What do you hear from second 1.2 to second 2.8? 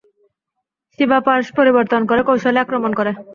parse পরিবর্তন করে কৌশলী